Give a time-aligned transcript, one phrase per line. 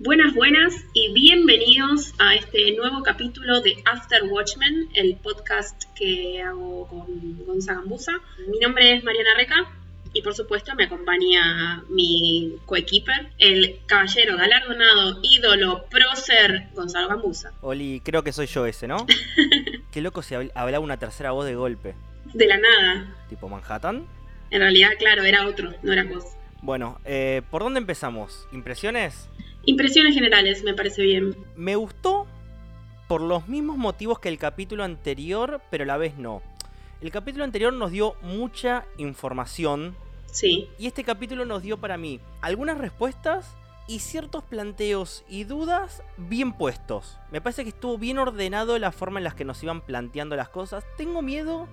[0.00, 6.86] Buenas, buenas y bienvenidos a este nuevo capítulo de After Watchmen, el podcast que hago
[6.86, 8.12] con Gonzaga Gambusa.
[8.48, 9.56] Mi nombre es Mariana Reca
[10.12, 17.52] y por supuesto me acompaña mi coequiper, el caballero galardonado, ídolo, prócer Gonzalo Gambusa.
[17.60, 19.04] Oli, creo que soy yo ese, ¿no?
[19.90, 21.96] Qué loco si hablaba una tercera voz de golpe.
[22.34, 23.16] De la nada.
[23.28, 24.06] ¿Tipo Manhattan?
[24.50, 26.24] En realidad, claro, era otro, no era vos.
[26.62, 28.46] Bueno, eh, ¿por dónde empezamos?
[28.52, 29.28] ¿Impresiones?
[29.68, 31.36] Impresiones generales, me parece bien.
[31.54, 32.26] Me gustó
[33.06, 36.40] por los mismos motivos que el capítulo anterior, pero a la vez no.
[37.02, 39.94] El capítulo anterior nos dio mucha información.
[40.24, 40.70] Sí.
[40.78, 46.54] Y este capítulo nos dio para mí algunas respuestas y ciertos planteos y dudas bien
[46.54, 47.18] puestos.
[47.30, 50.48] Me parece que estuvo bien ordenado la forma en la que nos iban planteando las
[50.48, 50.82] cosas.
[50.96, 51.68] Tengo miedo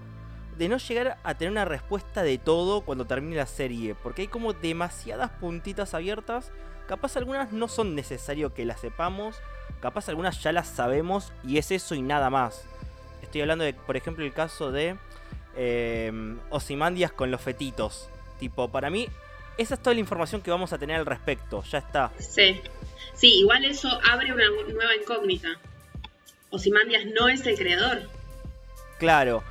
[0.57, 4.27] de no llegar a tener una respuesta de todo cuando termine la serie, porque hay
[4.27, 6.51] como demasiadas puntitas abiertas
[6.87, 9.37] Capaz algunas no son necesario que las sepamos,
[9.81, 12.63] capaz algunas ya las sabemos y es eso y nada más.
[13.23, 14.95] Estoy hablando de, por ejemplo, el caso de
[15.55, 16.11] eh,
[16.51, 18.07] Osimandias con los fetitos.
[18.39, 19.07] Tipo, para mí,
[19.57, 22.11] esa es toda la información que vamos a tener al respecto, ya está.
[22.19, 22.61] Sí,
[23.15, 25.57] sí, igual eso abre una nueva incógnita.
[26.51, 28.03] Osimandias no es el creador.
[28.99, 29.43] Claro,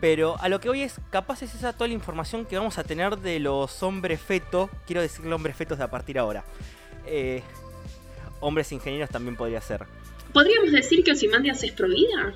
[0.00, 2.84] pero a lo que hoy es, capaz es esa toda la información que vamos a
[2.84, 4.70] tener de los hombres fetos.
[4.86, 6.44] Quiero decir hombres fetos de a partir ahora.
[7.06, 7.42] Eh,
[8.40, 9.86] hombres ingenieros también podría ser.
[10.32, 12.34] ¿Podríamos decir que Osimandias es provida?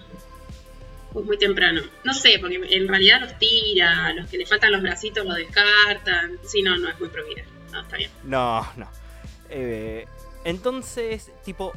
[1.13, 1.83] Pues muy temprano.
[2.05, 6.39] No sé, porque en realidad los tira, los que le faltan los bracitos los descartan.
[6.43, 7.43] Sí, no, no es muy provida.
[7.71, 8.11] No, está bien.
[8.25, 8.89] No, no.
[9.51, 10.07] Eh,
[10.45, 11.73] entonces, tipo,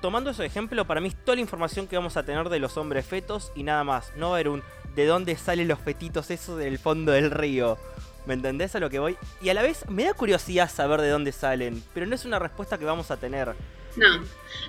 [0.00, 2.76] tomando ese ejemplo, para mí es toda la información que vamos a tener de los
[2.76, 4.12] hombres fetos y nada más.
[4.16, 4.62] No va a haber un
[4.94, 7.78] de dónde salen los fetitos, eso del fondo del río.
[8.26, 9.16] ¿Me entendés a lo que voy?
[9.40, 12.38] Y a la vez me da curiosidad saber de dónde salen, pero no es una
[12.38, 13.54] respuesta que vamos a tener.
[13.96, 14.18] No,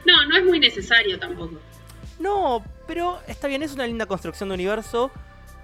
[0.05, 1.59] no, no es muy necesario tampoco.
[2.19, 5.11] No, pero está bien, es una linda construcción de universo.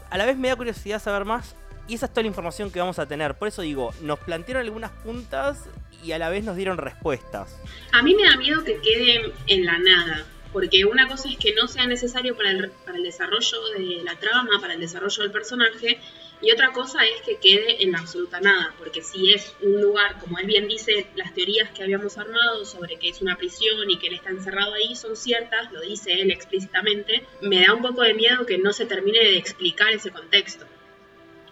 [0.10, 1.56] A la vez me da curiosidad saber más
[1.88, 3.36] y esa es toda la información que vamos a tener.
[3.36, 5.66] Por eso digo, nos plantearon algunas puntas
[6.04, 7.60] y a la vez nos dieron respuestas.
[7.94, 11.54] A mí me da miedo que queden en la nada porque una cosa es que
[11.54, 15.32] no sea necesario para el, para el desarrollo de la trama, para el desarrollo del
[15.32, 16.00] personaje,
[16.40, 20.38] y otra cosa es que quede en absoluta nada, porque si es un lugar, como
[20.38, 24.08] él bien dice, las teorías que habíamos armado sobre que es una prisión y que
[24.08, 28.14] él está encerrado ahí son ciertas, lo dice él explícitamente, me da un poco de
[28.14, 30.66] miedo que no se termine de explicar ese contexto.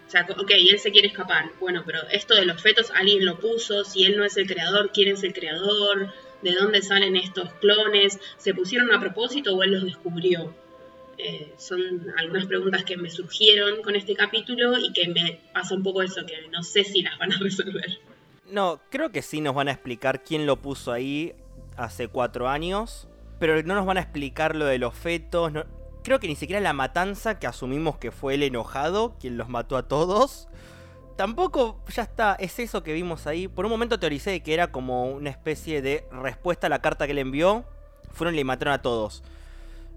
[0.06, 3.40] O sea, ok, él se quiere escapar, bueno, pero esto de los fetos alguien lo
[3.40, 6.12] puso, si él no es el creador, ¿quién es el creador?
[6.42, 8.18] ¿De dónde salen estos clones?
[8.36, 10.54] ¿Se pusieron a propósito o él los descubrió?
[11.18, 15.82] Eh, son algunas preguntas que me surgieron con este capítulo y que me pasa un
[15.82, 17.98] poco eso, que no sé si las van a resolver.
[18.50, 21.34] No, creo que sí nos van a explicar quién lo puso ahí
[21.76, 23.08] hace cuatro años,
[23.38, 25.52] pero no nos van a explicar lo de los fetos.
[26.04, 29.76] creo que ni siquiera la matanza que asumimos que fue el enojado quien los mató
[29.76, 30.48] a todos.
[31.16, 33.48] Tampoco, ya está, es eso que vimos ahí.
[33.48, 37.14] Por un momento teoricé que era como una especie de respuesta a la carta que
[37.14, 37.64] le envió.
[38.12, 39.22] Fueron y le mataron a todos.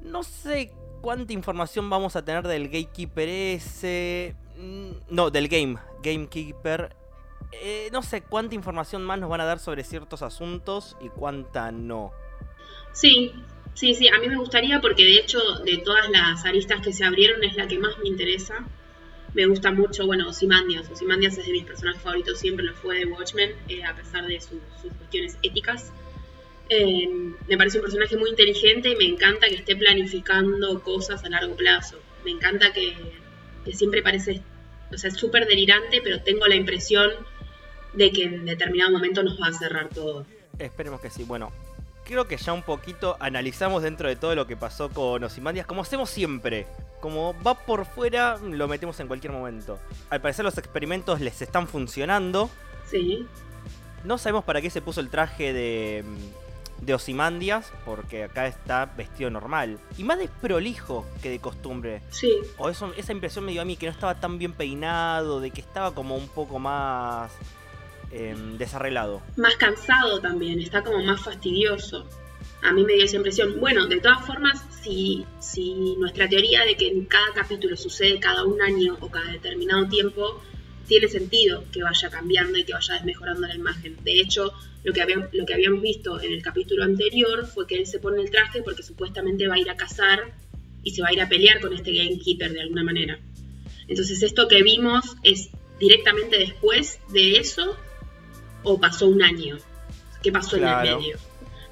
[0.01, 0.71] No sé
[1.01, 4.35] cuánta información vamos a tener del gatekeeper ese.
[4.57, 5.77] Mm, no, del game.
[6.01, 6.95] Gamekeeper.
[7.51, 11.71] Eh, no sé cuánta información más nos van a dar sobre ciertos asuntos y cuánta
[11.71, 12.11] no.
[12.93, 13.33] Sí,
[13.73, 14.07] sí, sí.
[14.07, 17.57] A mí me gustaría porque de hecho de todas las aristas que se abrieron es
[17.57, 18.65] la que más me interesa.
[19.33, 20.89] Me gusta mucho, bueno, Osimandias.
[20.89, 24.39] Osimandias es de mis personajes favoritos, siempre lo fue de Watchmen, eh, a pesar de
[24.41, 24.59] sus
[24.97, 25.91] cuestiones éticas.
[26.69, 31.29] Em, me parece un personaje muy inteligente y me encanta que esté planificando cosas a
[31.29, 31.97] largo plazo.
[32.23, 32.95] Me encanta que,
[33.73, 34.41] siempre parece,
[34.91, 37.11] o sea, es súper delirante, pero tengo la impresión
[37.93, 40.25] de que en determinado momento nos va a cerrar todo.
[40.57, 41.23] Esperemos que sí.
[41.23, 41.51] Bueno,
[42.09, 45.83] creo que ya un poquito analizamos dentro de todo lo que pasó con Osimandias, como
[45.83, 46.65] hacemos siempre.
[47.01, 49.77] Como va por fuera, lo metemos en cualquier momento.
[50.09, 52.49] Al parecer los experimentos les están funcionando.
[52.89, 53.27] Sí.
[54.03, 56.03] No sabemos para qué se puso el traje de,
[56.81, 59.77] de Osimandias, porque acá está vestido normal.
[59.95, 62.01] Y más desprolijo que de costumbre.
[62.09, 62.33] Sí.
[62.57, 65.51] O eso, esa impresión me dio a mí que no estaba tan bien peinado, de
[65.51, 67.31] que estaba como un poco más
[68.11, 69.21] em, desarreglado.
[69.37, 72.07] Más cansado también, está como más fastidioso.
[72.61, 73.59] A mí me dio esa impresión.
[73.59, 78.43] Bueno, de todas formas, si, si nuestra teoría de que en cada capítulo sucede cada
[78.43, 80.41] un año o cada determinado tiempo,
[80.87, 83.95] tiene sentido que vaya cambiando y que vaya desmejorando la imagen.
[84.03, 84.51] De hecho,
[84.83, 87.99] lo que, habíamos, lo que habíamos visto en el capítulo anterior fue que él se
[87.99, 90.33] pone el traje porque supuestamente va a ir a cazar
[90.83, 93.19] y se va a ir a pelear con este gamekeeper de alguna manera.
[93.87, 97.77] Entonces esto que vimos es directamente después de eso
[98.63, 99.57] o pasó un año.
[100.21, 101.17] ¿Qué pasó en el medio?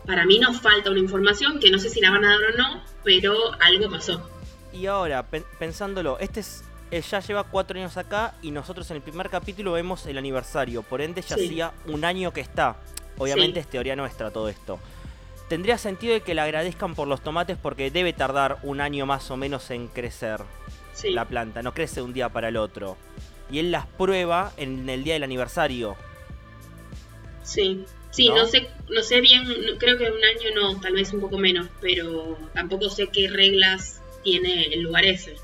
[0.06, 2.58] para mí nos falta una información que no sé si la van a dar o
[2.58, 4.28] no, pero algo pasó.
[4.72, 5.28] Y ahora,
[5.60, 6.64] pensándolo, este es
[7.10, 10.82] ya lleva cuatro años acá y nosotros en el primer capítulo vemos el aniversario.
[10.84, 12.78] Por ende, ya hacía un año que está.
[13.18, 14.80] Obviamente es teoría nuestra todo esto.
[15.50, 19.30] Tendría sentido de que le agradezcan por los tomates porque debe tardar un año más
[19.32, 20.42] o menos en crecer
[21.04, 21.62] la planta.
[21.62, 22.96] No crece de un día para el otro.
[23.50, 25.96] Y él las prueba en el día del aniversario.
[27.48, 27.86] Sí.
[28.12, 28.48] Sí, ¿no?
[28.48, 29.46] sé, no sé bien,
[29.78, 34.02] creo que un año no, tal vez un poco menos, pero tampoco sé qué reglas
[34.24, 35.36] tiene el lugar ese.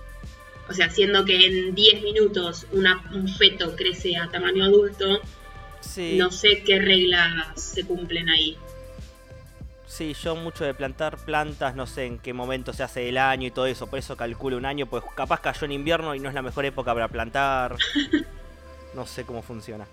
[0.67, 5.21] O sea, siendo que en 10 minutos un feto crece a tamaño adulto,
[6.15, 8.57] no sé qué reglas se cumplen ahí.
[9.85, 13.47] Sí, yo mucho de plantar plantas, no sé en qué momento se hace el año
[13.47, 16.29] y todo eso, por eso calculo un año, pues capaz cayó en invierno y no
[16.29, 17.75] es la mejor época para plantar.
[18.95, 19.85] no sé cómo funciona.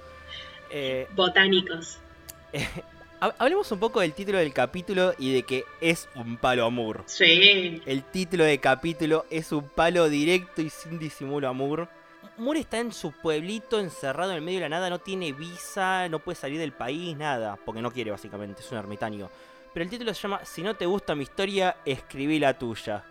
[0.70, 1.98] Eh, Botánicos.
[3.20, 7.04] hablemos un poco del título del capítulo y de que es un palo amor.
[7.06, 7.82] Sí.
[7.84, 11.88] El título del capítulo es un palo directo y sin disimulo amor.
[12.38, 16.08] Moore está en su pueblito encerrado en el medio de la nada, no tiene visa,
[16.08, 19.28] no puede salir del país, nada, porque no quiere básicamente, es un ermitaño.
[19.74, 23.04] Pero el título se llama Si no te gusta mi historia, escribí la tuya.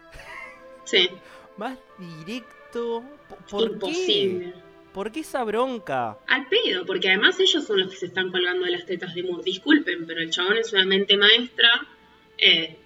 [0.83, 1.09] Sí.
[1.57, 1.77] Más
[2.25, 3.03] directo.
[3.49, 4.53] ¿Por Imposible.
[4.99, 6.17] ¿Por qué esa bronca?
[6.27, 9.23] Al pedo, porque además ellos son los que se están colgando de las tetas de
[9.23, 9.43] Moore.
[9.45, 11.69] Disculpen, pero el chabón es una mente maestra.
[12.37, 12.77] Eh,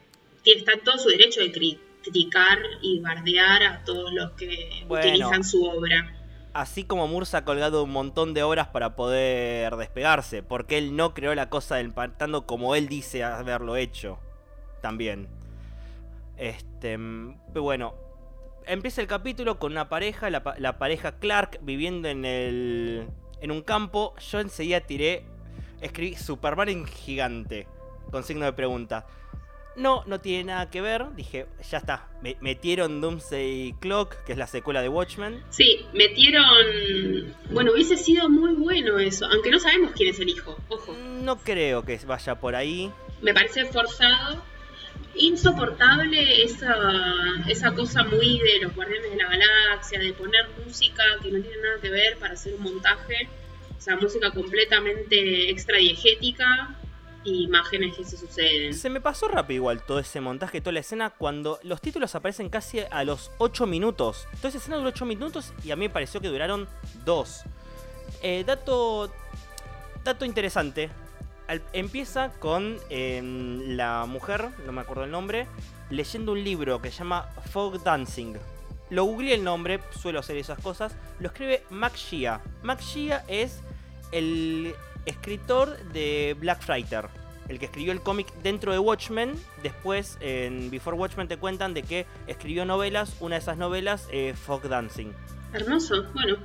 [0.46, 6.16] está todo su derecho de criticar y bardear a todos los que utilizan su obra.
[6.54, 10.96] Así como Moore se ha colgado un montón de obras para poder despegarse, porque él
[10.96, 14.20] no creó la cosa del pantano como él dice haberlo hecho.
[14.84, 15.28] También.
[16.38, 16.96] Este,
[17.52, 18.03] pero bueno,
[18.68, 23.08] empieza el capítulo con una pareja, la, pareja Clark viviendo en el
[23.42, 24.14] en un campo.
[24.32, 25.26] Yo enseguida tiré,
[25.82, 27.68] escribí Superman en gigante,
[28.12, 29.06] con signo de pregunta.
[29.76, 31.16] No, no tiene nada que ver.
[31.16, 32.08] Dije, ya está.
[32.42, 35.44] metieron Doomsday Clock, que es la secuela de Watchmen.
[35.50, 37.34] Sí, metieron.
[37.52, 39.26] Bueno, hubiese sido muy bueno eso.
[39.26, 40.56] Aunque no sabemos quién es el hijo.
[40.70, 40.94] Ojo.
[40.94, 42.92] No creo que vaya por ahí.
[43.22, 44.44] Me parece forzado
[45.16, 46.76] insoportable esa,
[47.48, 51.62] esa cosa muy de los guardianes de la galaxia, de poner música que no tiene
[51.62, 53.30] nada que ver para hacer un montaje,
[53.78, 56.76] o sea, música completamente extra diegética
[57.24, 58.74] y imágenes que se suceden.
[58.74, 62.50] Se me pasó rápido igual todo ese montaje, toda la escena, cuando los títulos aparecen
[62.50, 64.28] casi a los 8 minutos.
[64.38, 66.68] Toda esa escena duró 8 minutos y a mí me pareció que duraron
[67.06, 67.44] 2.
[68.24, 69.12] Eh, dato,
[70.04, 70.90] dato interesante,
[71.74, 75.48] empieza con em, la mujer, no me acuerdo el nombre,
[75.90, 78.36] leyendo un libro que se llama Folk Dancing.
[78.90, 80.96] Lo googleé el nombre, suelo hacer esas cosas.
[81.20, 82.42] Lo escribe Max Shea.
[82.62, 83.62] Max Shea es
[84.12, 84.76] el
[85.06, 87.08] escritor de Black Fighter.
[87.50, 89.34] El que escribió el cómic dentro de Watchmen.
[89.64, 93.16] Después en Before Watchmen te cuentan de que escribió novelas.
[93.20, 95.12] Una de esas novelas, eh, Folk Dancing.
[95.54, 96.38] Hermoso, bueno.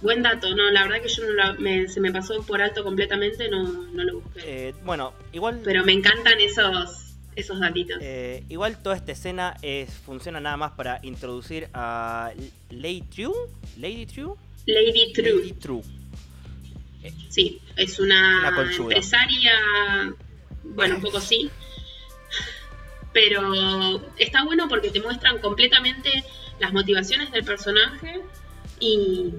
[0.00, 3.64] Buen dato, no, la verdad que yo no se me pasó por alto completamente, no,
[3.64, 4.68] no lo busqué.
[4.68, 5.60] Eh, bueno, igual...
[5.64, 7.98] Pero me encantan esos, esos datitos.
[8.00, 12.32] Eh, igual toda esta escena es, funciona nada más para introducir a
[12.70, 13.34] Lady True.
[13.76, 14.34] Lady True.
[14.66, 15.34] Lady True.
[15.34, 15.82] Lady True.
[17.28, 20.14] sí, es una, empresaria,
[20.62, 21.50] bueno, un poco sí.
[23.12, 26.24] Pero está bueno porque te muestran completamente
[26.60, 28.20] las motivaciones del personaje
[28.78, 29.32] y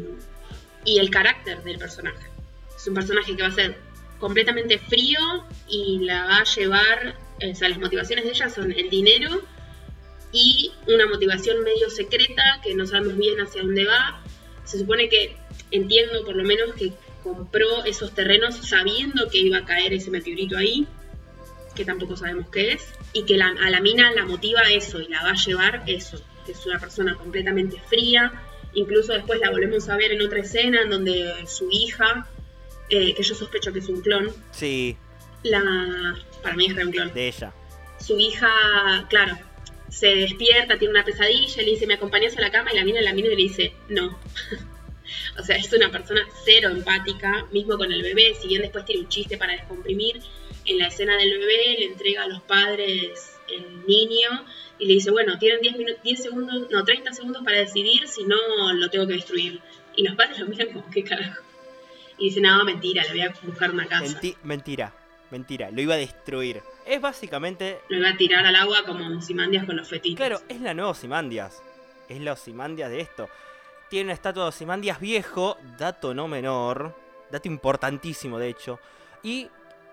[0.89, 2.27] y el carácter del personaje.
[2.75, 3.77] Es un personaje que va a ser
[4.17, 5.19] completamente frío
[5.67, 9.41] y la va a llevar, o sea, las motivaciones de ella son el dinero
[10.31, 14.19] y una motivación medio secreta que no sabemos bien hacia dónde va.
[14.65, 15.35] Se supone que,
[15.69, 16.91] entiendo por lo menos, que
[17.23, 20.87] compró esos terrenos sabiendo que iba a caer ese meteorito ahí,
[21.75, 25.21] que tampoco sabemos qué es, y que a la mina la motiva eso y la
[25.21, 29.97] va a llevar eso, que es una persona completamente fría, Incluso después la volvemos a
[29.97, 32.27] ver en otra escena en donde su hija,
[32.89, 34.31] eh, que yo sospecho que es un clon.
[34.51, 34.97] Sí.
[35.43, 36.15] La.
[36.43, 37.13] Para mí es re un clon.
[37.13, 37.53] De ella.
[37.99, 38.49] Su hija,
[39.09, 39.37] claro,
[39.89, 42.71] se despierta, tiene una pesadilla, le dice, ¿me acompañas a la cama?
[42.71, 44.17] Y la mina, la mina le dice, no.
[45.39, 49.01] o sea, es una persona cero empática, mismo con el bebé, si bien después tiene
[49.01, 50.21] un chiste para descomprimir,
[50.65, 54.45] en la escena del bebé le entrega a los padres el niño
[54.79, 58.37] y le dice, bueno, tienen 10, 10 segundos, no, 30 segundos para decidir, si no
[58.73, 59.59] lo tengo que destruir.
[59.95, 61.41] Y los padres lo miran como, ¿qué carajo?
[62.17, 64.19] Y dice, no, mentira, le voy a buscar una casa.
[64.43, 64.93] mentira,
[65.31, 66.61] mentira, lo iba a destruir.
[66.85, 67.81] Es básicamente...
[67.89, 70.17] Lo iba a tirar al agua como Simandias con los fetiches.
[70.17, 71.61] Claro, es la nueva Simandias.
[72.07, 73.29] Es la Simandias de esto.
[73.89, 76.95] Tiene una estatua de Simandias viejo, dato no menor,
[77.29, 78.79] dato importantísimo de hecho.
[79.23, 79.47] Y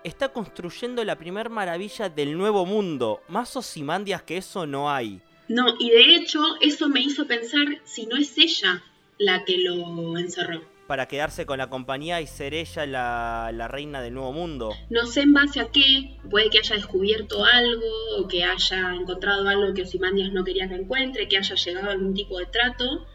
[0.07, 3.21] está construyendo la primer maravilla del nuevo mundo.
[3.27, 5.21] Más Osimandias que eso no hay.
[5.47, 8.83] No, y de hecho eso me hizo pensar si no es ella
[9.17, 10.61] la que lo encerró.
[10.87, 14.73] Para quedarse con la compañía y ser ella la, la reina del nuevo mundo.
[14.89, 17.87] No sé en base a qué, puede que haya descubierto algo,
[18.19, 21.91] o que haya encontrado algo que Osimandias no quería que encuentre, que haya llegado a
[21.91, 23.05] algún tipo de trato,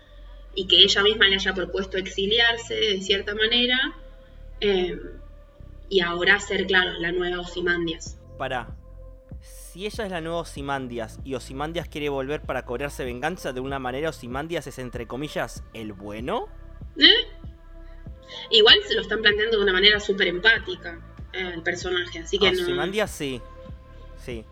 [0.54, 3.78] y que ella misma le haya propuesto exiliarse de cierta manera,
[4.60, 4.98] eh,
[5.92, 8.18] y ahora ser, claro, la nueva Osimandias.
[8.38, 8.74] Para,
[9.42, 13.78] si ella es la nueva Osimandias y Osimandias quiere volver para cobrarse venganza de una
[13.78, 16.48] manera, Osimandias es entre comillas el bueno.
[16.96, 17.28] ¿Eh?
[18.50, 20.98] Igual se lo están planteando de una manera súper empática
[21.34, 22.62] eh, el personaje, así que no.
[22.62, 23.42] Osimandias sí.
[24.16, 24.46] Sí.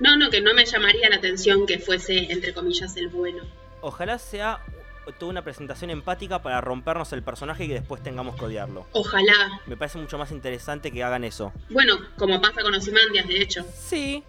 [0.00, 3.44] No, no, que no me llamaría la atención que fuese entre comillas el bueno.
[3.82, 4.64] Ojalá sea
[5.18, 8.86] toda una presentación empática para rompernos el personaje y que después tengamos que odiarlo.
[8.92, 9.60] Ojalá.
[9.66, 11.52] Me parece mucho más interesante que hagan eso.
[11.70, 13.64] Bueno, como pasa con Osimandias, de hecho.
[13.74, 14.24] Sí.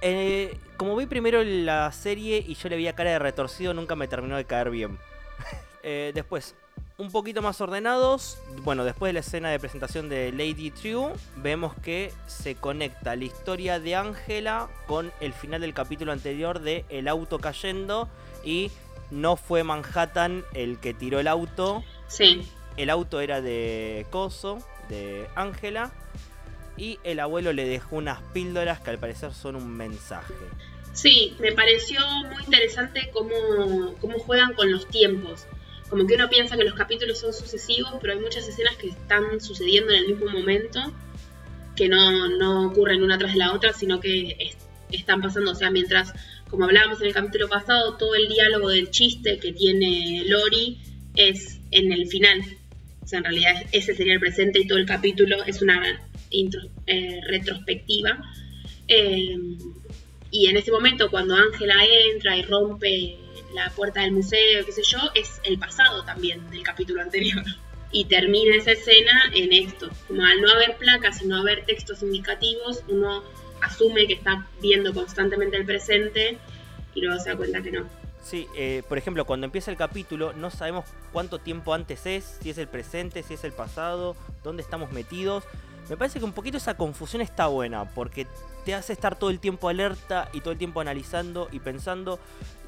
[0.00, 4.08] Eh, como vi primero la serie y yo le veía cara de retorcido, nunca me
[4.08, 4.98] terminó de caer bien.
[5.84, 6.56] Eh, después,
[6.98, 8.38] un poquito más ordenados.
[8.62, 13.24] Bueno, después de la escena de presentación de Lady True, vemos que se conecta la
[13.24, 18.08] historia de Ángela con el final del capítulo anterior de El auto cayendo
[18.44, 18.72] y
[19.10, 21.84] no fue Manhattan el que tiró el auto.
[22.08, 22.42] Sí.
[22.76, 25.92] El auto era de Coso, de Ángela.
[26.76, 30.34] Y el abuelo le dejó unas píldoras que al parecer son un mensaje.
[30.92, 32.00] Sí, me pareció
[32.32, 35.46] muy interesante cómo, cómo juegan con los tiempos.
[35.90, 39.40] Como que uno piensa que los capítulos son sucesivos, pero hay muchas escenas que están
[39.40, 40.92] sucediendo en el mismo momento,
[41.74, 44.56] que no, no ocurren una tras de la otra, sino que es-
[44.90, 46.12] están pasando, o sea, mientras,
[46.50, 50.78] como hablábamos en el capítulo pasado, todo el diálogo del chiste que tiene Lori
[51.14, 52.40] es en el final.
[53.02, 56.00] O sea, en realidad ese sería el presente y todo el capítulo es una
[56.30, 58.18] intro- eh, retrospectiva.
[58.86, 59.36] Eh,
[60.30, 61.74] y en ese momento, cuando Ángela
[62.14, 63.16] entra y rompe
[63.54, 67.42] la puerta del museo, qué sé yo, es el pasado también del capítulo anterior.
[67.90, 69.88] Y termina esa escena en esto.
[70.06, 73.24] Como al no haber placas y no haber textos indicativos, uno
[73.60, 76.38] asume que está viendo constantemente el presente
[76.94, 77.86] y luego se da cuenta que no.
[78.22, 82.50] Sí, eh, por ejemplo, cuando empieza el capítulo no sabemos cuánto tiempo antes es, si
[82.50, 85.44] es el presente, si es el pasado, dónde estamos metidos.
[85.88, 88.26] Me parece que un poquito esa confusión está buena, porque
[88.66, 92.18] te hace estar todo el tiempo alerta y todo el tiempo analizando y pensando.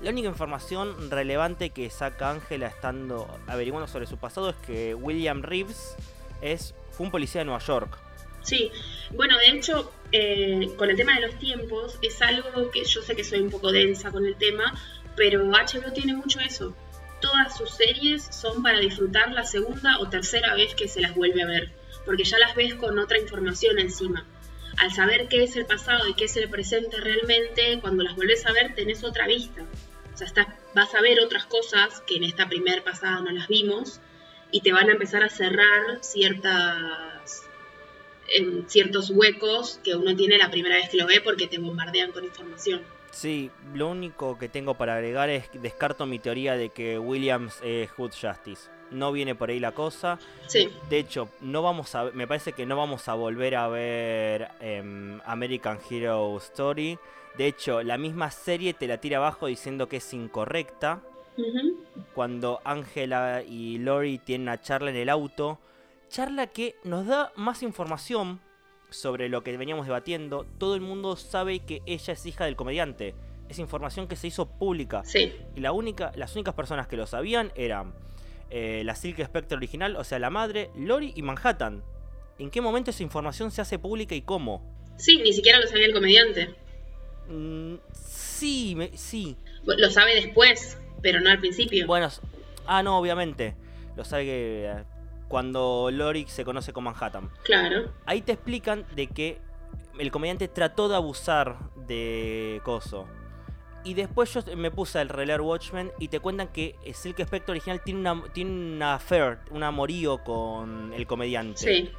[0.02, 5.42] La única información relevante que saca Ángela estando averiguando sobre su pasado es que William
[5.42, 5.96] Reeves
[6.40, 7.98] es, fue un policía de Nueva York.
[8.42, 8.70] Sí,
[9.10, 13.14] bueno, de hecho, eh, con el tema de los tiempos, es algo que yo sé
[13.14, 14.74] que soy un poco densa con el tema,
[15.16, 16.74] pero HBO tiene mucho eso.
[17.20, 21.42] Todas sus series son para disfrutar la segunda o tercera vez que se las vuelve
[21.42, 21.70] a ver,
[22.06, 24.24] porque ya las ves con otra información encima.
[24.78, 28.46] Al saber qué es el pasado y qué es el presente realmente, cuando las vuelves
[28.46, 29.66] a ver tenés otra vista.
[30.14, 33.48] O sea, estás, vas a ver otras cosas que en esta primer pasada no las
[33.48, 34.00] vimos
[34.50, 37.49] y te van a empezar a cerrar ciertas
[38.30, 42.12] en ciertos huecos que uno tiene la primera vez que lo ve porque te bombardean
[42.12, 42.82] con información.
[43.10, 47.58] Sí, lo único que tengo para agregar es que descarto mi teoría de que Williams
[47.62, 48.70] es Hood Justice.
[48.90, 50.18] No viene por ahí la cosa.
[50.46, 54.48] Sí, De hecho, no vamos a, me parece que no vamos a volver a ver
[54.60, 56.98] em, American Hero Story.
[57.36, 61.02] De hecho, la misma serie te la tira abajo diciendo que es incorrecta.
[62.14, 65.58] Cuando Angela y Lori tienen una charla en el auto.
[66.10, 68.40] Charla que nos da más información
[68.90, 70.44] sobre lo que veníamos debatiendo.
[70.58, 73.14] Todo el mundo sabe que ella es hija del comediante.
[73.48, 75.02] Es información que se hizo pública.
[75.04, 77.94] sí, Y la única, las únicas personas que lo sabían eran
[78.50, 81.82] eh, la Silk Spectre original, o sea, la madre, Lori y Manhattan.
[82.38, 84.68] ¿En qué momento esa información se hace pública y cómo?
[84.96, 86.54] sí, ni siquiera lo sabía el comediante.
[87.28, 89.36] Mm, sí, me- sí.
[89.64, 91.86] Lo sabe después, pero no al principio.
[91.86, 92.08] Bueno,
[92.66, 93.54] ah, no, obviamente.
[93.96, 94.84] Lo sabe que eh,
[95.30, 97.30] cuando Lori se conoce con Manhattan.
[97.44, 99.38] Claro, Ahí te explican de que
[99.96, 101.56] el comediante trató de abusar
[101.86, 103.06] de Coso.
[103.84, 107.80] Y después yo me puse al releer Watchmen y te cuentan que Silk Spectre original
[107.82, 111.60] tiene una, tiene una affair, un amorío con el comediante.
[111.60, 111.90] sí,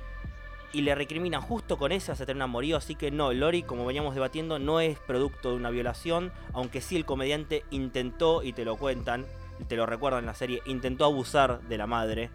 [0.74, 3.86] Y le recriminan justo con ese hace tener un amorío, así que no, Lori, como
[3.86, 8.66] veníamos debatiendo, no es producto de una violación, aunque sí el comediante intentó, y te
[8.66, 9.26] lo cuentan,
[9.70, 12.30] te lo recuerdan en la serie, intentó abusar de la madre.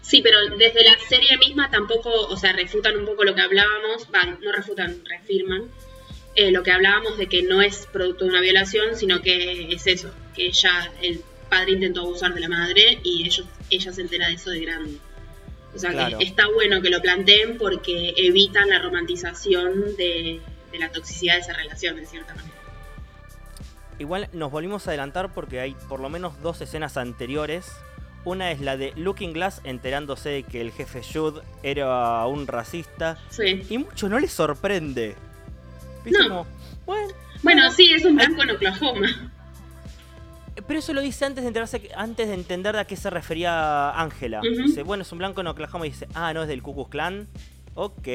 [0.00, 4.10] Sí, pero desde la serie misma tampoco, o sea, refutan un poco lo que hablábamos,
[4.10, 5.70] van, no refutan, reafirman
[6.34, 9.86] eh, lo que hablábamos de que no es producto de una violación, sino que es
[9.86, 11.20] eso, que ella, el
[11.50, 14.98] padre intentó abusar de la madre y ellos, ella se entera de eso de grande.
[15.74, 16.18] O sea, Claro.
[16.18, 21.40] que está bueno que lo planteen porque evitan la romantización de, de la toxicidad de
[21.40, 22.54] esa relación, de cierta manera.
[23.98, 27.70] Igual nos volvimos a adelantar porque hay por lo menos dos escenas anteriores.
[28.24, 33.18] Una es la de Looking Glass enterándose de que el jefe Jude era un racista.
[33.30, 33.66] Sí.
[33.68, 35.16] Y mucho no le sorprende.
[36.04, 36.28] No.
[36.28, 36.46] Como,
[36.86, 37.08] bueno,
[37.42, 39.32] Bueno, sí, es un blanco en Oklahoma.
[40.66, 44.40] Pero eso lo dice antes de enterarse, antes de entender a qué se refería Ángela.
[44.42, 46.90] Dice, bueno, es un blanco en Oklahoma y dice, ah, no es del Ku Klux
[46.90, 47.26] Klan.
[47.74, 48.06] Ok.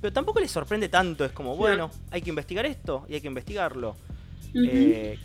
[0.00, 3.28] Pero tampoco le sorprende tanto, es como, bueno, hay que investigar esto y hay que
[3.28, 3.96] investigarlo.
[4.54, 5.18] Eh,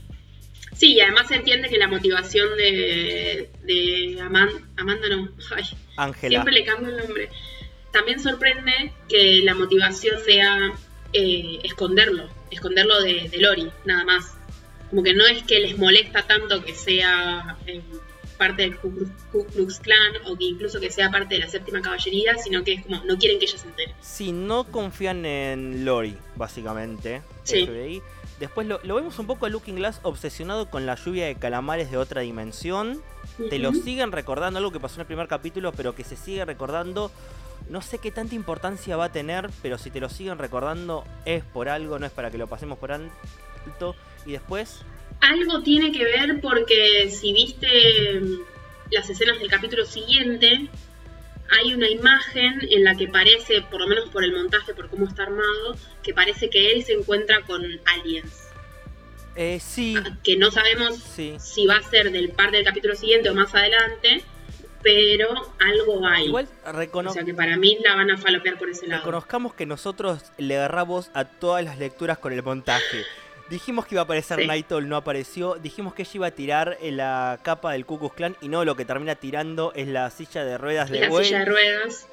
[0.76, 5.64] Sí, y además se entiende que la motivación de, de Aman- Amanda, no, ay,
[5.98, 6.30] Ángela.
[6.30, 7.30] siempre le cambio el nombre.
[7.92, 10.72] También sorprende que la motivación sea
[11.12, 14.36] eh, esconderlo, esconderlo de, de Lori, nada más.
[14.90, 17.82] Como que no es que les molesta tanto que sea eh,
[18.38, 21.50] parte del Ku Klux- Ku Klux Klan o que incluso que sea parte de la
[21.50, 23.94] séptima caballería, sino que es como no quieren que ella se entere.
[24.02, 27.22] Si no confían en Lori, básicamente.
[27.44, 27.66] Sí.
[27.66, 28.02] FBI.
[28.40, 31.92] Después lo, lo vemos un poco a Looking Glass obsesionado con la lluvia de calamares
[31.92, 33.02] de otra dimensión.
[33.50, 36.46] Te lo siguen recordando, algo que pasó en el primer capítulo, pero que se sigue
[36.46, 37.12] recordando.
[37.70, 41.44] No sé qué tanta importancia va a tener, pero si te lo siguen recordando es
[41.44, 43.96] por algo, no es para que lo pasemos por alto.
[44.26, 44.82] Y después,
[45.22, 47.68] Algo tiene que ver porque si viste
[48.22, 48.40] mm,
[48.92, 50.70] las escenas del capítulo siguiente,
[51.52, 55.08] hay una imagen en la que parece, por lo menos por el montaje, por cómo
[55.08, 58.48] está armado, que parece que él se encuentra con aliens.
[59.36, 61.36] eh, sí, Que no sabemos sí.
[61.40, 64.24] si va a ser del par del capítulo siguiente o más adelante,
[64.82, 65.28] pero
[65.60, 66.26] algo hay.
[66.28, 69.02] Igual o recono- sea que para mí la van a falopear por ese lado.
[69.02, 73.06] reconozcamos que nosotros le agarramos a todas las lecturas con el montaje.
[73.50, 74.48] Dijimos que iba a aparecer Sí.
[74.48, 75.56] Nightol, no apareció.
[75.56, 78.76] Dijimos que ella iba a tirar eh, la capa del Ku Klan y no, lo
[78.76, 82.08] que termina tirando es la silla de ruedas de la silla de ruedas.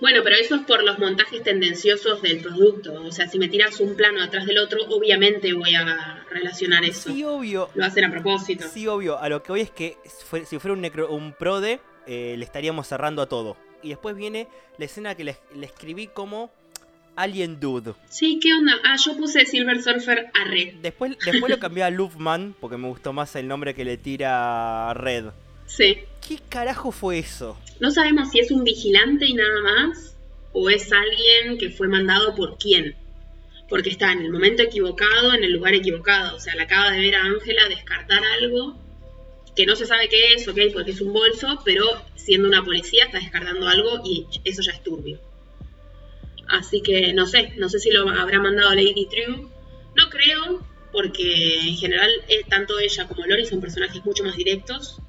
[0.00, 2.94] Bueno, pero eso es por los montajes tendenciosos del producto.
[3.02, 7.10] O sea, si me tiras un plano atrás del otro, obviamente voy a relacionar eso.
[7.10, 7.68] Sí, obvio.
[7.74, 8.66] Lo hacen a propósito.
[8.72, 9.18] Sí, obvio.
[9.18, 12.86] A lo que voy es que si fuera un, necro- un prode, eh, le estaríamos
[12.86, 13.56] cerrando a todo.
[13.82, 14.46] Y después viene
[14.78, 16.50] la escena que le, le escribí como
[17.16, 17.94] Alien Dude.
[18.08, 18.74] Sí, ¿qué onda?
[18.84, 20.76] Ah, yo puse Silver Surfer arre.
[20.80, 24.92] Después, después lo cambié a Luftman porque me gustó más el nombre que le tira
[24.94, 25.26] Red.
[25.66, 25.98] Sí.
[26.26, 27.58] ¿Qué carajo fue eso?
[27.80, 30.14] No sabemos si es un vigilante y nada más,
[30.52, 32.94] o es alguien que fue mandado por quién.
[33.68, 36.36] Porque está en el momento equivocado, en el lugar equivocado.
[36.36, 38.78] O sea, le acaba de ver a Ángela descartar algo
[39.56, 43.04] que no se sabe qué es, ok, porque es un bolso, pero siendo una policía
[43.04, 45.18] está descartando algo y eso ya es turbio.
[46.48, 49.48] Así que no sé, no sé si lo habrá mandado Lady True.
[49.94, 55.00] No creo, porque en general eh, tanto ella como Lori son personajes mucho más directos.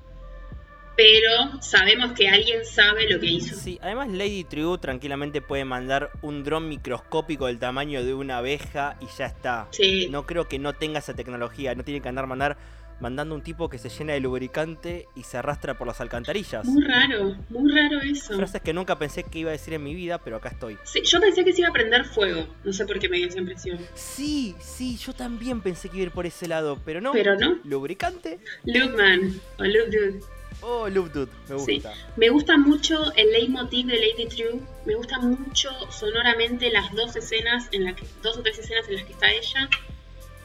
[0.95, 3.55] Pero sabemos que alguien sabe lo que hizo.
[3.55, 8.97] Sí, además Lady True tranquilamente puede mandar un dron microscópico del tamaño de una abeja
[8.99, 9.67] y ya está.
[9.69, 10.07] Sí.
[10.09, 12.57] No creo que no tenga esa tecnología, no tiene que andar mandar,
[12.99, 16.65] mandando un tipo que se llena de lubricante y se arrastra por las alcantarillas.
[16.65, 18.35] Muy raro, muy raro eso.
[18.35, 20.77] Frases que nunca pensé que iba a decir en mi vida, pero acá estoy.
[20.83, 22.47] Sí, yo pensé que se iba a prender fuego.
[22.63, 23.79] No sé por qué me dio esa impresión.
[23.95, 27.11] Sí, sí, yo también pensé que iba a ir por ese lado, pero no.
[27.11, 27.59] Pero no.
[27.63, 28.39] ¿Lubricante?
[28.65, 30.19] Luke Man o Luke Dude.
[30.61, 31.73] Oh, Loop Dude, me Sí.
[31.75, 31.93] gusta.
[32.15, 34.59] Me gusta mucho el leitmotiv de Lady True.
[34.87, 38.95] Me gusta mucho sonoramente las dos escenas, en las que, dos o tres escenas en
[38.95, 39.69] las que está ella.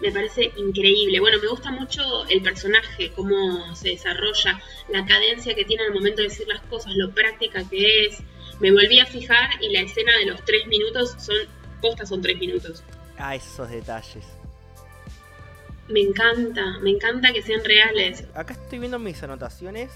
[0.02, 1.20] Me parece increíble.
[1.20, 6.22] Bueno, me gusta mucho el personaje, cómo se desarrolla, la cadencia que tiene al momento
[6.22, 8.18] de decir las cosas, lo práctica que es.
[8.58, 11.36] Me volví a fijar y la escena de los tres minutos son,
[11.80, 12.82] postas son tres minutos.
[13.16, 14.24] Ah, esos detalles.
[15.88, 18.24] Me encanta, me encanta que sean reales.
[18.34, 19.92] Acá estoy viendo mis anotaciones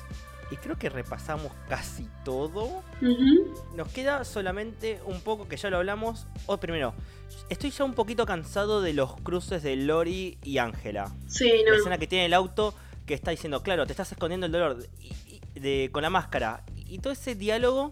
[0.50, 2.82] y creo que repasamos casi todo.
[3.74, 6.26] Nos queda solamente un poco que ya lo hablamos.
[6.46, 6.94] O primero,
[7.48, 11.10] estoy ya un poquito cansado de los cruces de Lori y Ángela.
[11.26, 11.76] Sí, La no.
[11.78, 12.74] escena que tiene el auto
[13.06, 16.64] que está diciendo, claro, te estás escondiendo el dolor y- y- de, con la máscara.
[16.76, 17.90] Y todo ese diálogo,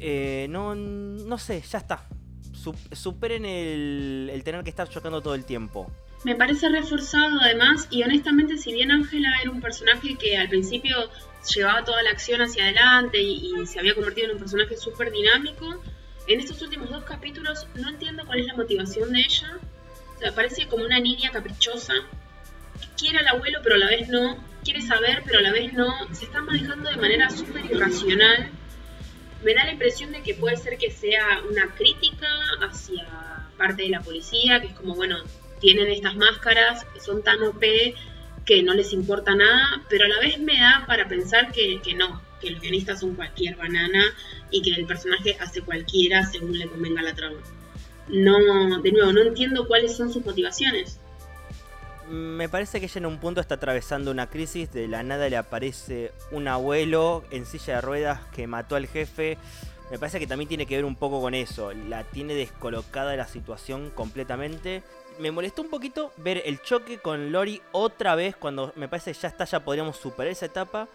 [0.00, 2.06] eh, no, no sé, ya está.
[2.52, 5.90] Sup- superen el, el tener que estar chocando todo el tiempo.
[6.24, 11.10] Me parece reforzado además y honestamente si bien Ángela era un personaje que al principio
[11.54, 15.82] llevaba toda la acción hacia adelante y, se había convertido en un personaje súper dinámico,
[16.26, 19.58] en estos últimos dos capítulos no entiendo cuál es la motivación de ella.
[20.16, 21.92] O sea, parece como una niña caprichosa.
[22.96, 24.42] Quiere al abuelo pero a la vez no.
[24.64, 25.92] Quiere saber pero a la vez no.
[26.14, 28.48] Se está manejando de manera súper irracional.
[29.44, 32.26] Me da la impresión de que puede ser que sea una crítica
[32.62, 33.06] hacia
[33.58, 35.18] parte de la policía, que es como, bueno,
[35.64, 37.64] tienen estas máscaras, son tan OP
[38.44, 42.20] que no les importa nada, pero a la vez me da para pensar que, no,
[42.38, 44.04] que los guionistas son cualquier banana
[44.50, 47.38] y que el personaje hace cualquiera según le convenga la trama.
[48.08, 51.00] No, de nuevo, no entiendo cuáles son sus motivaciones.
[52.10, 55.38] Me parece que ella en un punto está atravesando una crisis, de la nada le
[55.38, 59.38] aparece un abuelo en silla de ruedas que mató al jefe.
[59.90, 63.26] Me parece que también tiene que ver un poco con eso, la tiene descolocada la
[63.26, 64.82] situación completamente.
[65.18, 69.18] Me molestó un poquito ver el choque con Lori otra vez cuando me parece que
[69.18, 70.88] ya está, ya podríamos superar esa etapa.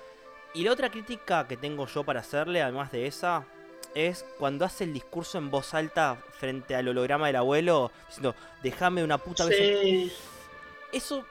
[0.53, 3.45] Y la otra crítica que tengo yo para hacerle, además de esa,
[3.93, 9.03] es cuando hace el discurso en voz alta frente al holograma del abuelo, diciendo, déjame
[9.03, 10.12] una puta vez.
[10.91, 11.23] Eso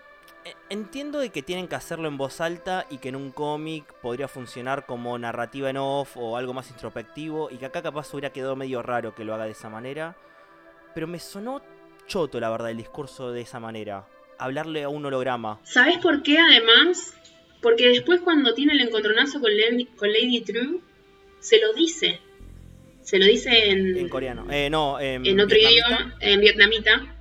[0.44, 3.92] eh, entiendo de que tienen que hacerlo en voz alta y que en un cómic
[4.00, 8.30] podría funcionar como narrativa en off o algo más introspectivo y que acá capaz hubiera
[8.30, 10.16] quedado medio raro que lo haga de esa manera.
[10.94, 11.60] Pero me sonó
[12.08, 14.06] choto, la verdad, el discurso de esa manera.
[14.38, 15.60] Hablarle a un holograma.
[15.62, 17.14] ¿Sabes por qué además?
[17.60, 20.80] Porque después cuando tiene el encontronazo con Lady, con Lady True,
[21.40, 22.20] se lo dice.
[23.02, 23.96] Se lo dice en...
[23.96, 24.46] En coreano.
[24.50, 27.16] Eh, no, en otro idioma, en vietnamita.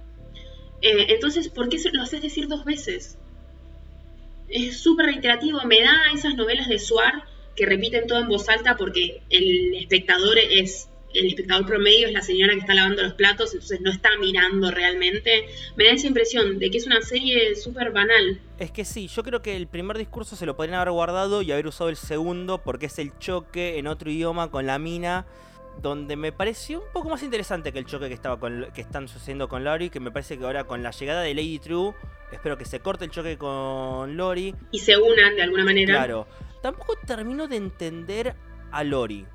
[0.82, 3.18] Eh, entonces, ¿por qué lo haces decir dos veces?
[4.50, 7.24] Es súper reiterativo, me da esas novelas de Suar
[7.56, 12.22] que repiten todo en voz alta porque el espectador es el espectador promedio es la
[12.22, 15.48] señora que está lavando los platos, entonces no está mirando realmente.
[15.76, 18.40] Me da esa impresión de que es una serie súper banal.
[18.60, 21.52] Es que sí, yo creo que el primer discurso se lo podrían haber guardado y
[21.52, 25.26] haber usado el segundo porque es el choque en otro idioma con la mina
[25.82, 29.08] donde me pareció un poco más interesante que el choque que estaba con, que están
[29.08, 31.94] sucediendo con Lori, que me parece que ahora con la llegada de Lady True,
[32.32, 35.94] espero que se corte el choque con Lori y se unan de alguna manera.
[35.94, 36.28] Claro.
[36.62, 38.36] Tampoco termino de entender
[38.72, 39.26] a Lori.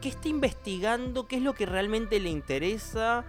[0.00, 1.26] ¿Qué está investigando?
[1.26, 3.24] ¿Qué es lo que realmente le interesa?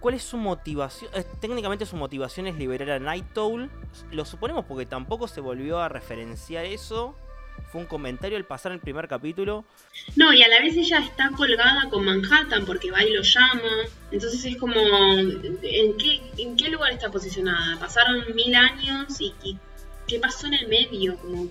[0.00, 1.10] ¿Cuál es su motivación?
[1.14, 3.70] Eh, técnicamente su motivación es liberar a Night Owl.
[4.10, 7.14] Lo suponemos porque tampoco se volvió a referenciar eso
[7.70, 9.64] fue un comentario al pasar el primer capítulo.
[10.16, 13.86] No, y a la vez ella está colgada con Manhattan porque va y lo llama.
[14.10, 17.78] Entonces es como, ¿en qué, en qué lugar está posicionada?
[17.78, 19.32] Pasaron mil años y,
[20.06, 21.16] ¿qué pasó en el medio?
[21.16, 21.48] Como,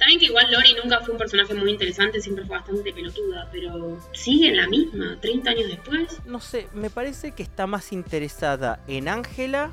[0.00, 4.00] también que igual Lori nunca fue un personaje muy interesante, siempre fue bastante pelotuda, pero
[4.14, 6.22] sigue la misma, 30 años después.
[6.24, 9.70] No sé, me parece que está más interesada en Ángela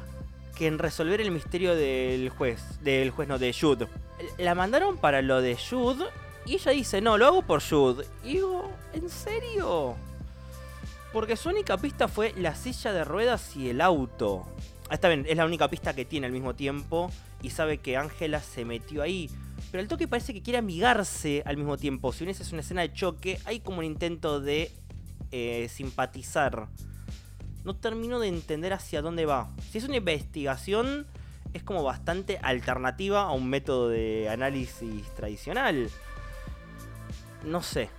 [0.53, 3.87] que en resolver el misterio del juez, del juez no, de Jude.
[4.37, 6.03] La mandaron para lo de Jude
[6.45, 8.05] y ella dice, no, lo hago por Jude.
[8.25, 9.95] Y digo, ¿en serio?
[11.13, 14.45] Porque su única pista fue la silla de ruedas y el auto.
[14.89, 17.11] Ah, está bien, es la única pista que tiene al mismo tiempo
[17.41, 19.29] y sabe que Ángela se metió ahí.
[19.77, 22.11] Pero el toque parece que quiere amigarse al mismo tiempo.
[22.11, 24.71] Si bien esa es una escena de choque, hay como un intento de
[25.29, 26.67] eh, simpatizar
[27.63, 29.51] no termino de entender hacia dónde va.
[29.69, 31.05] Si es una investigación,
[31.53, 35.91] es como bastante alternativa a un método de análisis tradicional.
[37.45, 37.91] No sé.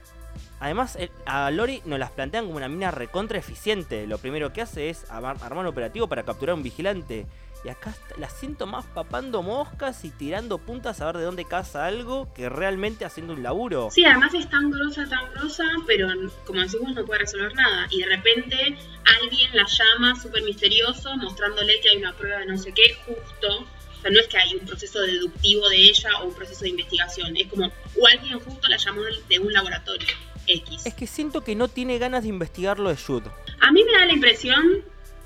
[0.58, 4.08] Además, a Lori nos las plantean como una mina recontra eficiente.
[4.08, 7.28] Lo primero que hace es armar un operativo para capturar a un vigilante.
[7.64, 11.86] Y acá la siento más papando moscas y tirando puntas a ver de dónde caza
[11.86, 13.88] algo que realmente haciendo un laburo.
[13.90, 16.08] Sí, además es tan grosa, tan grosa, pero
[16.46, 17.86] como decimos no puede resolver nada.
[17.90, 18.76] Y de repente
[19.20, 23.66] alguien la llama súper misterioso mostrándole que hay una prueba de no sé qué justo.
[23.98, 26.70] O sea, no es que hay un proceso deductivo de ella o un proceso de
[26.70, 27.36] investigación.
[27.36, 30.06] Es como, o alguien justo la llamó de un laboratorio
[30.46, 30.86] X.
[30.86, 33.28] Es que siento que no tiene ganas de investigar lo de Jude.
[33.60, 34.84] A mí me da la impresión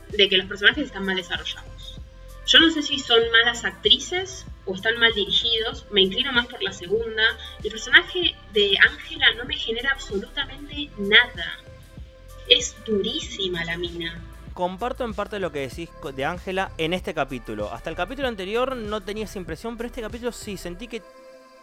[0.09, 1.72] de que los personajes están mal desarrollados.
[2.53, 6.63] Yo no sé si son malas actrices o están mal dirigidos, me inclino más por
[6.63, 7.23] la segunda.
[7.65, 11.59] El personaje de Ángela no me genera absolutamente nada.
[12.51, 14.23] Es durísima la mina.
[14.53, 17.73] Comparto en parte lo que decís de Ángela en este capítulo.
[17.73, 21.01] Hasta el capítulo anterior no tenía esa impresión, pero este capítulo sí, sentí que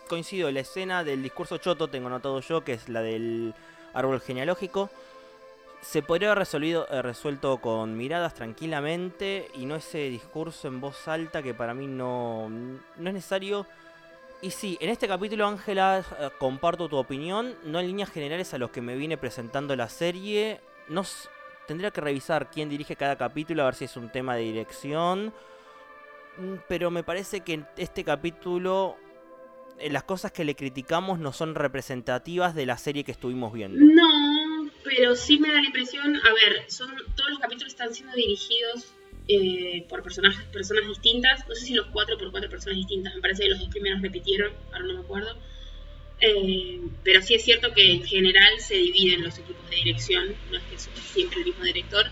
[0.07, 0.49] coincido.
[0.49, 3.53] La escena del discurso choto, tengo notado yo, que es la del
[3.93, 4.89] árbol genealógico
[5.81, 11.07] se podría haber resolvido, eh, resuelto con miradas tranquilamente y no ese discurso en voz
[11.07, 13.65] alta que para mí no, no es necesario.
[14.41, 18.57] Y sí, en este capítulo, Ángela, eh, comparto tu opinión, no en líneas generales a
[18.57, 20.61] los que me viene presentando la serie.
[20.87, 21.03] No,
[21.67, 25.33] tendría que revisar quién dirige cada capítulo, a ver si es un tema de dirección.
[26.37, 28.95] Mm, pero me parece que en este capítulo
[29.77, 33.79] eh, las cosas que le criticamos no son representativas de la serie que estuvimos viendo.
[33.79, 34.28] No,
[34.83, 38.93] pero sí me da la impresión, a ver, son todos los capítulos están siendo dirigidos
[39.27, 43.21] eh, por personajes, personas distintas, no sé si los cuatro por cuatro personas distintas, me
[43.21, 45.37] parece que los dos primeros repitieron, ahora no me acuerdo,
[46.21, 50.57] eh, pero sí es cierto que en general se dividen los equipos de dirección, no
[50.57, 52.05] es que es siempre el mismo director,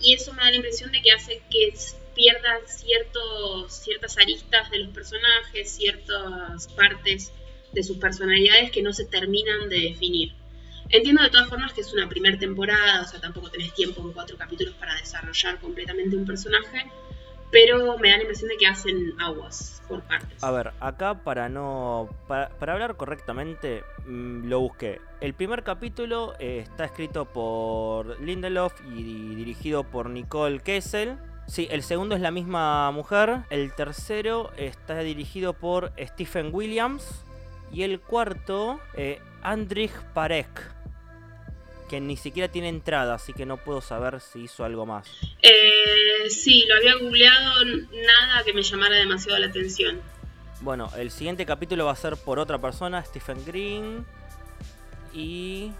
[0.00, 1.72] y eso me da la impresión de que hace que
[2.14, 7.32] pierda ciertos, ciertas aristas de los personajes, ciertas partes
[7.72, 10.32] de sus personalidades que no se terminan de definir.
[10.90, 14.12] Entiendo de todas formas que es una primera temporada, o sea, tampoco tenés tiempo en
[14.12, 16.90] cuatro capítulos para desarrollar completamente un personaje,
[17.50, 20.42] pero me da la impresión de que hacen aguas por partes.
[20.42, 22.08] A ver, acá para no.
[22.26, 25.00] Para, hablar correctamente, mm, lo busqué.
[25.20, 31.16] El primer capítulo eh, está escrito por Lindelof y dirigido por Nicole Kessel.
[31.46, 33.40] Sí, el segundo es la misma mujer.
[33.50, 37.24] El tercero está dirigido por Stephen Williams.
[37.72, 40.77] Y el cuarto, eh, Andrich Parek
[41.88, 45.08] que ni siquiera tiene entrada, así que no puedo saber si hizo algo más.
[45.42, 50.00] Eh, sí, lo había googleado, nada que me llamara demasiado la atención.
[50.60, 54.06] Bueno, el siguiente capítulo va a ser por otra persona, Stephen Green.
[55.12, 55.72] Y...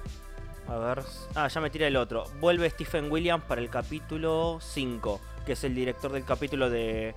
[0.69, 1.03] A ver...
[1.35, 2.25] Ah, ya me tira el otro.
[2.41, 7.15] Vuelve Stephen Williams para el capítulo 5, que es el director del capítulo de,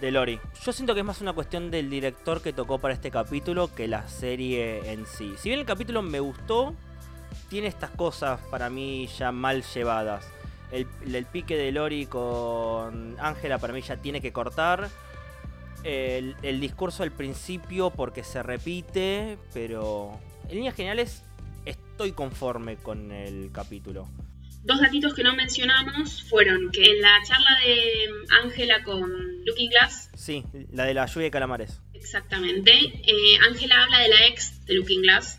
[0.00, 0.40] de Lori.
[0.64, 3.88] Yo siento que es más una cuestión del director que tocó para este capítulo que
[3.88, 5.34] la serie en sí.
[5.38, 6.74] Si bien el capítulo me gustó,
[7.48, 10.26] tiene estas cosas para mí ya mal llevadas.
[10.70, 14.88] El, pique de Lori con Ángela para mí ya tiene que cortar.
[15.84, 21.22] El, discurso al principio porque se repite, pero en líneas generales
[21.64, 24.08] estoy conforme con el capítulo.
[24.64, 28.08] Dos datitos que no mencionamos fueron que en la charla de
[28.42, 29.10] Ángela con
[29.44, 30.10] Looking Glass.
[30.14, 31.82] Sí, la de la lluvia de calamares.
[31.92, 32.72] Exactamente.
[32.72, 35.38] Eh, Ángela habla de la ex de Looking Glass,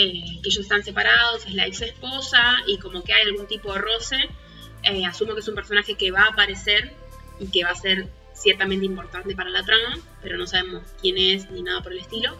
[0.00, 3.72] eh, que ellos están separados, es la ex esposa y como que hay algún tipo
[3.72, 4.16] de roce.
[4.84, 6.92] Eh, asumo que es un personaje que va a aparecer
[7.40, 11.50] y que va a ser ciertamente importante para la trama, pero no sabemos quién es
[11.50, 12.36] ni nada por el estilo.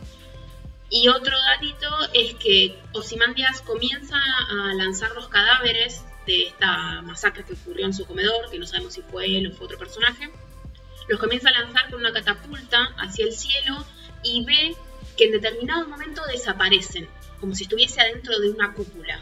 [0.89, 7.55] Y otro datito es que Ozymandias comienza a lanzar los cadáveres de esta masacre que
[7.55, 10.31] ocurrió en su comedor, que no sabemos si fue él o fue otro personaje.
[11.09, 13.85] Los comienza a lanzar con una catapulta hacia el cielo
[14.23, 14.77] y ve
[15.17, 17.09] que en determinado momento desaparecen
[17.41, 19.21] como si estuviese adentro de una cúpula.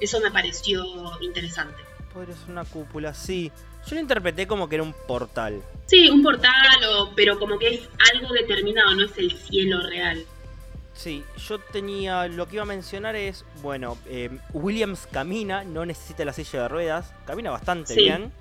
[0.00, 0.84] Eso me pareció
[1.20, 1.82] interesante.
[2.12, 3.50] Podría ser una cúpula, sí.
[3.86, 5.62] Yo lo interpreté como que era un portal.
[5.86, 6.52] Sí, un portal,
[7.16, 10.24] pero como que es algo determinado, no es el cielo real.
[10.94, 12.26] Sí, yo tenía.
[12.26, 13.44] Lo que iba a mencionar es.
[13.62, 18.32] Bueno, eh, Williams camina, no necesita la silla de ruedas, camina bastante bien.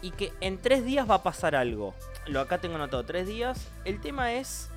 [0.00, 1.94] Y que en tres días va a pasar algo.
[2.26, 3.68] Lo acá tengo anotado, tres días.
[3.84, 4.70] El tema es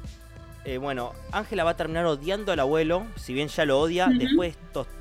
[0.66, 4.58] eh, bueno, Ángela va a terminar odiando al abuelo, si bien ya lo odia, después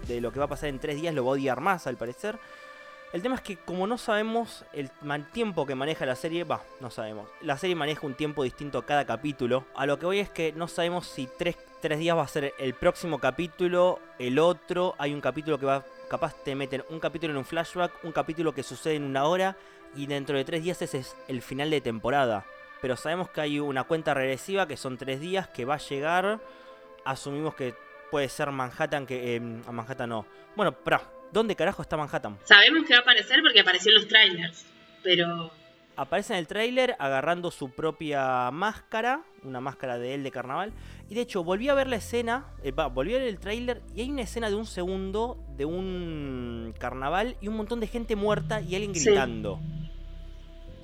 [0.06, 1.96] de lo que va a pasar en tres días lo va a odiar más al
[1.96, 2.38] parecer.
[3.14, 4.90] El tema es que como no sabemos el
[5.32, 7.28] tiempo que maneja la serie, va, no sabemos.
[7.40, 9.64] La serie maneja un tiempo distinto a cada capítulo.
[9.74, 12.52] A lo que voy es que no sabemos si tres, tres días va a ser
[12.58, 14.96] el próximo capítulo, el otro.
[14.98, 18.52] Hay un capítulo que va, capaz te meten un capítulo en un flashback, un capítulo
[18.52, 19.56] que sucede en una hora
[19.96, 22.44] y dentro de tres días ese es el final de temporada
[22.80, 26.40] pero sabemos que hay una cuenta regresiva que son tres días que va a llegar.
[27.04, 27.74] Asumimos que
[28.10, 30.26] puede ser Manhattan, que eh, a Manhattan no.
[30.54, 31.00] Bueno, pero
[31.32, 32.38] ¿dónde carajo está Manhattan?
[32.44, 34.66] Sabemos que va a aparecer porque apareció en los trailers,
[35.02, 35.50] pero...
[35.96, 40.72] Aparece en el trailer agarrando su propia máscara, una máscara de él de carnaval.
[41.08, 44.00] Y de hecho, volví a ver la escena, eh, volví a ver el trailer y
[44.00, 48.60] hay una escena de un segundo de un carnaval y un montón de gente muerta
[48.60, 49.60] y alguien gritando.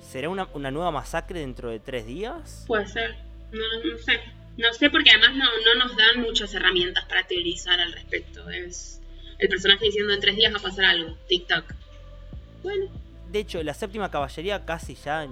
[0.01, 2.65] ¿Será una, nueva masacre dentro de tres días?
[2.67, 3.15] Puede ser.
[3.51, 4.19] No, sé.
[4.57, 8.49] No sé porque además no, no, nos dan muchas herramientas para teorizar al respecto.
[8.49, 9.01] Es
[9.39, 11.17] el personaje diciendo en tres días va a pasar algo.
[11.29, 11.63] Tic-tac.
[12.63, 12.87] Bueno.
[13.29, 15.27] De hecho, la séptima caballería casi ya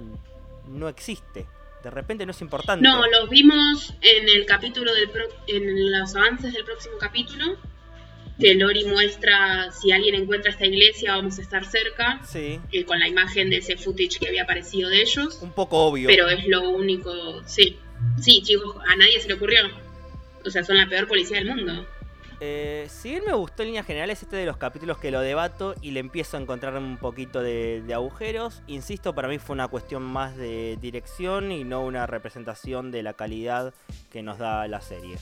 [0.66, 1.46] no existe.
[1.82, 2.86] De repente no es importante.
[2.86, 5.10] No, los vimos en el capítulo del
[5.46, 7.56] en los avances del próximo capítulo
[8.40, 12.20] que Lori muestra si alguien encuentra esta iglesia vamos a estar cerca.
[12.24, 12.58] Sí.
[12.72, 15.40] Eh, con la imagen de ese footage que había aparecido de ellos.
[15.42, 16.08] Un poco obvio.
[16.08, 17.12] Pero es lo único.
[17.46, 17.78] Sí.
[18.20, 19.60] Sí, chicos, a nadie se le ocurrió.
[20.44, 21.86] O sea, son la peor policía del mundo.
[22.42, 25.74] Eh, si bien me gustó en líneas generales este de los capítulos que lo debato
[25.82, 29.68] y le empiezo a encontrar un poquito de, de, agujeros, insisto, para mí fue una
[29.68, 33.74] cuestión más de dirección y no una representación de la calidad
[34.10, 35.18] que nos da la serie.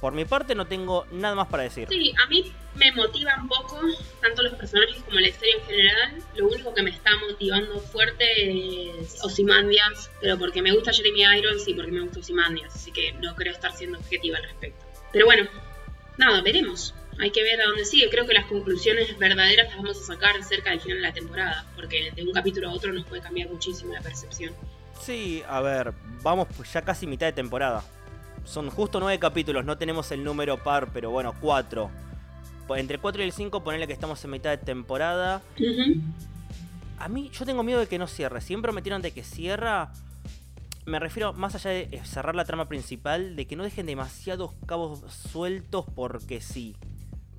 [0.00, 1.88] Por mi parte no tengo nada más para decir.
[1.88, 3.80] Sí, a mí me motiva un poco,
[4.20, 6.22] tanto los personajes como la historia en general.
[6.34, 11.66] Lo único que me está motivando fuerte es Ozymandias, pero porque me gusta Jeremy Irons
[11.66, 14.84] y porque me gusta Ozymandias, así que no creo estar siendo objetiva al respecto.
[15.12, 15.48] Pero bueno,
[16.18, 16.94] nada, veremos.
[17.18, 18.10] Hay que ver a dónde sigue.
[18.10, 21.66] Creo que las conclusiones verdaderas las vamos a sacar cerca del final de la temporada,
[21.74, 24.52] porque de un capítulo a otro nos puede cambiar muchísimo la percepción.
[25.00, 27.82] Sí, a ver, vamos ya casi mitad de temporada
[28.46, 31.90] son justo nueve capítulos, no tenemos el número par, pero bueno, cuatro.
[32.74, 35.40] Entre 4 y el 5, ponerle que estamos en mitad de temporada.
[36.98, 38.40] A mí, yo tengo miedo de que no cierre.
[38.40, 39.92] Siempre prometieron de que cierra.
[40.84, 44.52] me refiero más allá de eh, cerrar la trama principal, de que no dejen demasiados
[44.66, 46.74] cabos sueltos porque sí.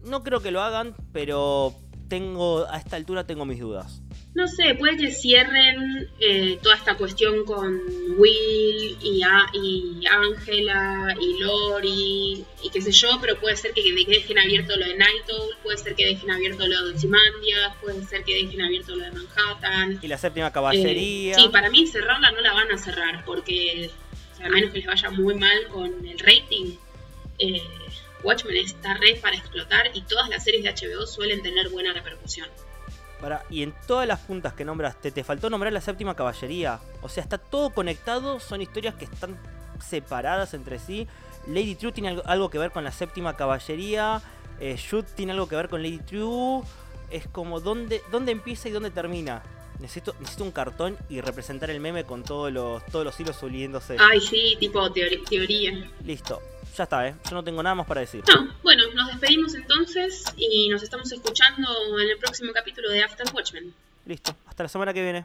[0.05, 1.75] No creo que lo hagan, pero
[2.07, 4.01] tengo a esta altura tengo mis dudas.
[4.37, 7.81] No sé, puede que cierren eh, toda esta cuestión con
[8.19, 14.77] Will y, Angela y Lori y qué sé yo, pero puede ser que, dejen abierto
[14.77, 15.23] lo de Night
[15.63, 19.11] puede ser que dejen abierto lo de Simandia, puede ser que dejen abierto lo de
[19.11, 19.99] Manhattan.
[20.03, 21.31] Y la séptima caballería.
[21.31, 23.89] Eh, sí, para mí cerrarla no la van a cerrar porque,
[24.39, 26.75] a menos que les vaya muy mal con el rating,
[27.39, 27.63] eh,
[28.21, 32.47] Watchmen está re para explotar y todas las series de HBO suelen tener buena repercusión
[33.49, 36.79] y en todas las puntas que nombraste, te faltó nombrar la séptima caballería.
[37.01, 39.37] O sea, está todo conectado, son historias que están
[39.79, 41.07] separadas entre sí.
[41.47, 44.21] Lady True tiene algo, que ver con la séptima caballería.
[44.59, 46.63] Eh, Shoot tiene algo que ver con Lady True.
[47.09, 49.43] Es como dónde, dónde empieza y dónde termina.
[49.79, 53.95] Necesito, necesito un cartón y representar el meme con todos los, todos los hilos uniéndose.
[53.99, 55.89] Ay, sí, tipo teoría.
[56.03, 56.41] Listo.
[56.77, 57.15] Ya está, ¿eh?
[57.27, 58.23] Yo no tengo nada más para decir.
[58.27, 61.67] No, bueno, nos despedimos entonces y nos estamos escuchando
[61.99, 63.73] en el próximo capítulo de After Watchmen.
[64.05, 65.23] Listo, hasta la semana que viene.